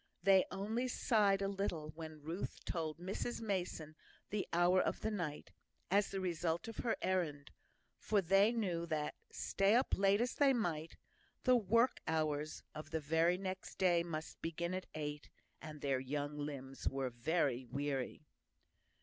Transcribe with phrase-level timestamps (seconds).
[0.23, 3.95] They only sighed a little when Ruth told Mrs Mason
[4.31, 5.51] the hour of the night,
[5.91, 7.51] as the result of her errand;
[7.99, 10.97] for they knew that, stay up as late as they might,
[11.43, 15.29] the work hours of the next day must begin at eight,
[15.61, 18.23] and their young limbs were very weary.